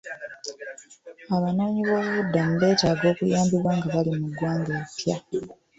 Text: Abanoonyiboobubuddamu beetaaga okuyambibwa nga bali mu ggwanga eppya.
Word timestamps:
Abanoonyiboobubuddamu 1.35 2.53
beetaaga 2.61 3.05
okuyambibwa 3.13 3.71
nga 3.77 3.87
bali 3.93 4.11
mu 4.19 4.25
ggwanga 4.31 4.71
eppya. 4.83 5.15